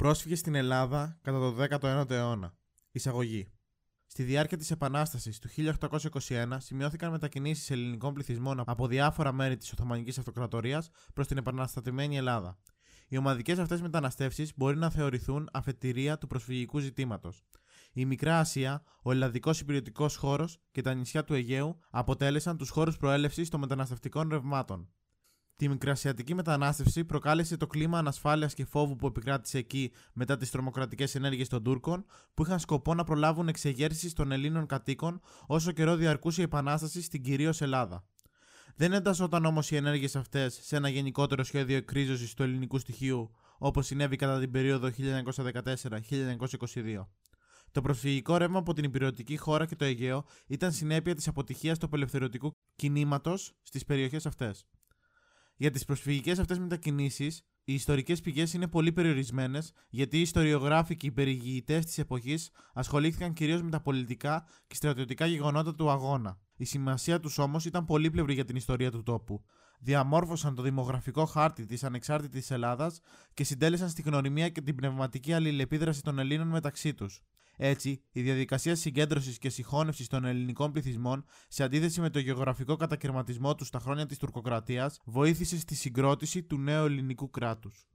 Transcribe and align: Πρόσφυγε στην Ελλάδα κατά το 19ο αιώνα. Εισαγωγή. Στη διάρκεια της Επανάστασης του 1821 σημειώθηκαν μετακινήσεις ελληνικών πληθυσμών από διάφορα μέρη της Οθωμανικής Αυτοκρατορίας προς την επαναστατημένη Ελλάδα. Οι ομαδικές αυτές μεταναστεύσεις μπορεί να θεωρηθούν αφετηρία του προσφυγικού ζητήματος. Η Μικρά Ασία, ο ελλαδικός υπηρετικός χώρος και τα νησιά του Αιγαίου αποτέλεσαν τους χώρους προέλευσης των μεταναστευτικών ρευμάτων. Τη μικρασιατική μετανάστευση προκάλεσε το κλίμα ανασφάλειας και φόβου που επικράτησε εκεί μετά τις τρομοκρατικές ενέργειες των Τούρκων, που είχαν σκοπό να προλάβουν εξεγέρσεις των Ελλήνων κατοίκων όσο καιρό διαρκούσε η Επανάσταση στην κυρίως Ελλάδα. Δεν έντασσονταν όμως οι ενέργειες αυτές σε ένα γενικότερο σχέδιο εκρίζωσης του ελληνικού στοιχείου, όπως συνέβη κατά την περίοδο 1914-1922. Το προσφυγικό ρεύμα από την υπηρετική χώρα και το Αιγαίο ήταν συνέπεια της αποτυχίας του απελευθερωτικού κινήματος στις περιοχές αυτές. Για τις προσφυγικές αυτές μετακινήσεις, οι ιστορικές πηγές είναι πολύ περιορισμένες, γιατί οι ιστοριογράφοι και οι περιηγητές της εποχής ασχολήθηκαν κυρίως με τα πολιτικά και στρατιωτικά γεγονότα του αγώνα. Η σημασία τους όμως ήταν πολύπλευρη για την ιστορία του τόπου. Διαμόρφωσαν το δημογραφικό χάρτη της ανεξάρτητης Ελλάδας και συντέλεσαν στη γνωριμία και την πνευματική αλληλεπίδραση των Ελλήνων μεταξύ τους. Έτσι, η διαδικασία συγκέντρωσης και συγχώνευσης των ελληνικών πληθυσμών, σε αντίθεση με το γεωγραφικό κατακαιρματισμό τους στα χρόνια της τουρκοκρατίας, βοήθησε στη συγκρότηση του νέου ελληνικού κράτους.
Πρόσφυγε 0.00 0.34
στην 0.34 0.54
Ελλάδα 0.54 1.18
κατά 1.22 1.38
το 1.38 1.56
19ο 1.80 2.10
αιώνα. 2.10 2.54
Εισαγωγή. 2.90 3.50
Στη 4.06 4.22
διάρκεια 4.22 4.56
της 4.56 4.70
Επανάστασης 4.70 5.38
του 5.38 5.48
1821 6.28 6.56
σημειώθηκαν 6.56 7.10
μετακινήσεις 7.10 7.70
ελληνικών 7.70 8.14
πληθυσμών 8.14 8.62
από 8.66 8.86
διάφορα 8.86 9.32
μέρη 9.32 9.56
της 9.56 9.72
Οθωμανικής 9.72 10.18
Αυτοκρατορίας 10.18 10.90
προς 11.14 11.26
την 11.26 11.36
επαναστατημένη 11.36 12.16
Ελλάδα. 12.16 12.58
Οι 13.08 13.16
ομαδικές 13.16 13.58
αυτές 13.58 13.80
μεταναστεύσεις 13.80 14.52
μπορεί 14.56 14.76
να 14.76 14.90
θεωρηθούν 14.90 15.48
αφετηρία 15.52 16.18
του 16.18 16.26
προσφυγικού 16.26 16.78
ζητήματος. 16.78 17.44
Η 17.92 18.04
Μικρά 18.04 18.38
Ασία, 18.38 18.82
ο 19.02 19.10
ελλαδικός 19.10 19.60
υπηρετικός 19.60 20.16
χώρος 20.16 20.58
και 20.70 20.82
τα 20.82 20.94
νησιά 20.94 21.24
του 21.24 21.34
Αιγαίου 21.34 21.78
αποτέλεσαν 21.90 22.56
τους 22.56 22.70
χώρους 22.70 22.96
προέλευσης 22.96 23.48
των 23.48 23.60
μεταναστευτικών 23.60 24.28
ρευμάτων. 24.28 24.88
Τη 25.60 25.68
μικρασιατική 25.68 26.34
μετανάστευση 26.34 27.04
προκάλεσε 27.04 27.56
το 27.56 27.66
κλίμα 27.66 27.98
ανασφάλειας 27.98 28.54
και 28.54 28.64
φόβου 28.64 28.96
που 28.96 29.06
επικράτησε 29.06 29.58
εκεί 29.58 29.92
μετά 30.12 30.36
τις 30.36 30.50
τρομοκρατικές 30.50 31.14
ενέργειες 31.14 31.48
των 31.48 31.62
Τούρκων, 31.62 32.04
που 32.34 32.42
είχαν 32.42 32.58
σκοπό 32.58 32.94
να 32.94 33.04
προλάβουν 33.04 33.48
εξεγέρσεις 33.48 34.12
των 34.12 34.32
Ελλήνων 34.32 34.66
κατοίκων 34.66 35.20
όσο 35.46 35.72
καιρό 35.72 35.96
διαρκούσε 35.96 36.40
η 36.40 36.44
Επανάσταση 36.44 37.02
στην 37.02 37.22
κυρίως 37.22 37.60
Ελλάδα. 37.60 38.04
Δεν 38.76 38.92
έντασσονταν 38.92 39.44
όμως 39.44 39.70
οι 39.70 39.76
ενέργειες 39.76 40.16
αυτές 40.16 40.58
σε 40.62 40.76
ένα 40.76 40.88
γενικότερο 40.88 41.42
σχέδιο 41.42 41.76
εκρίζωσης 41.76 42.34
του 42.34 42.42
ελληνικού 42.42 42.78
στοιχείου, 42.78 43.30
όπως 43.58 43.86
συνέβη 43.86 44.16
κατά 44.16 44.38
την 44.38 44.50
περίοδο 44.50 44.88
1914-1922. 44.88 47.06
Το 47.70 47.80
προσφυγικό 47.80 48.36
ρεύμα 48.36 48.58
από 48.58 48.72
την 48.72 48.84
υπηρετική 48.84 49.36
χώρα 49.36 49.66
και 49.66 49.76
το 49.76 49.84
Αιγαίο 49.84 50.24
ήταν 50.46 50.72
συνέπεια 50.72 51.14
της 51.14 51.28
αποτυχίας 51.28 51.78
του 51.78 51.86
απελευθερωτικού 51.86 52.50
κινήματος 52.76 53.52
στις 53.62 53.84
περιοχές 53.84 54.26
αυτές. 54.26 54.66
Για 55.60 55.70
τις 55.70 55.84
προσφυγικές 55.84 56.38
αυτές 56.38 56.58
μετακινήσεις, 56.58 57.42
οι 57.64 57.74
ιστορικές 57.74 58.20
πηγές 58.20 58.52
είναι 58.52 58.68
πολύ 58.68 58.92
περιορισμένες, 58.92 59.72
γιατί 59.88 60.18
οι 60.18 60.20
ιστοριογράφοι 60.20 60.96
και 60.96 61.06
οι 61.06 61.10
περιηγητές 61.10 61.84
της 61.84 61.98
εποχής 61.98 62.50
ασχολήθηκαν 62.74 63.32
κυρίως 63.32 63.62
με 63.62 63.70
τα 63.70 63.80
πολιτικά 63.80 64.44
και 64.66 64.74
στρατιωτικά 64.74 65.26
γεγονότα 65.26 65.74
του 65.74 65.90
αγώνα. 65.90 66.38
Η 66.56 66.64
σημασία 66.64 67.20
τους 67.20 67.38
όμως 67.38 67.64
ήταν 67.64 67.84
πολύπλευρη 67.84 68.34
για 68.34 68.44
την 68.44 68.56
ιστορία 68.56 68.90
του 68.90 69.02
τόπου. 69.02 69.44
Διαμόρφωσαν 69.80 70.54
το 70.54 70.62
δημογραφικό 70.62 71.24
χάρτη 71.24 71.66
της 71.66 71.84
ανεξάρτητης 71.84 72.50
Ελλάδας 72.50 73.00
και 73.34 73.44
συντέλεσαν 73.44 73.88
στη 73.88 74.02
γνωριμία 74.02 74.48
και 74.48 74.60
την 74.60 74.74
πνευματική 74.74 75.32
αλληλεπίδραση 75.32 76.02
των 76.02 76.18
Ελλήνων 76.18 76.48
μεταξύ 76.48 76.94
τους. 76.94 77.22
Έτσι, 77.62 78.02
η 78.12 78.22
διαδικασία 78.22 78.74
συγκέντρωσης 78.74 79.38
και 79.38 79.48
συγχώνευσης 79.48 80.06
των 80.06 80.24
ελληνικών 80.24 80.72
πληθυσμών, 80.72 81.24
σε 81.48 81.62
αντίθεση 81.62 82.00
με 82.00 82.10
το 82.10 82.18
γεωγραφικό 82.18 82.76
κατακαιρματισμό 82.76 83.54
τους 83.54 83.66
στα 83.66 83.78
χρόνια 83.78 84.06
της 84.06 84.18
τουρκοκρατίας, 84.18 85.00
βοήθησε 85.04 85.58
στη 85.58 85.74
συγκρότηση 85.74 86.42
του 86.42 86.58
νέου 86.58 86.84
ελληνικού 86.84 87.30
κράτους. 87.30 87.86